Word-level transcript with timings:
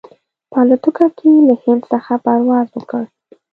په 0.51 0.57
الوتکه 0.61 1.05
کې 1.17 1.27
یې 1.35 1.39
له 1.47 1.55
هند 1.63 1.81
څخه 1.91 2.13
پرواز 2.25 2.67
وکړ. 2.73 3.03